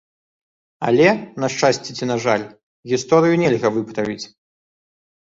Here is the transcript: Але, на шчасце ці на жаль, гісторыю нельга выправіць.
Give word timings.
Але, 0.89 1.05
на 1.43 1.47
шчасце 1.57 1.89
ці 1.99 2.05
на 2.11 2.17
жаль, 2.25 2.45
гісторыю 2.95 3.35
нельга 3.45 3.67
выправіць. 3.81 4.23